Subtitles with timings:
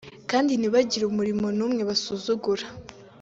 [0.29, 2.65] kandi ntibagire umurimo n’umwe basuzugura